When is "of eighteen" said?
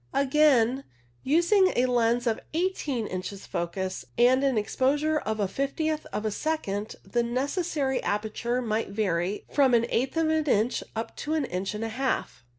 2.25-3.05